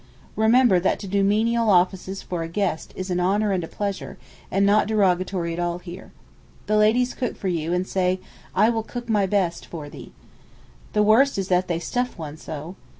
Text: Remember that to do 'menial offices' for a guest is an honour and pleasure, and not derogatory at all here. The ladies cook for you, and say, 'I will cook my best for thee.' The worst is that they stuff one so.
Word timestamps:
Remember 0.35 0.79
that 0.79 0.97
to 1.01 1.07
do 1.07 1.23
'menial 1.23 1.69
offices' 1.69 2.23
for 2.23 2.41
a 2.41 2.47
guest 2.47 2.91
is 2.95 3.11
an 3.11 3.19
honour 3.19 3.51
and 3.51 3.69
pleasure, 3.69 4.17
and 4.49 4.65
not 4.65 4.87
derogatory 4.87 5.53
at 5.53 5.59
all 5.59 5.77
here. 5.77 6.11
The 6.65 6.75
ladies 6.75 7.13
cook 7.13 7.37
for 7.37 7.49
you, 7.49 7.71
and 7.71 7.85
say, 7.87 8.19
'I 8.55 8.71
will 8.71 8.81
cook 8.81 9.07
my 9.09 9.27
best 9.27 9.67
for 9.67 9.89
thee.' 9.91 10.11
The 10.93 11.03
worst 11.03 11.37
is 11.37 11.49
that 11.49 11.67
they 11.67 11.77
stuff 11.77 12.17
one 12.17 12.37
so. 12.37 12.75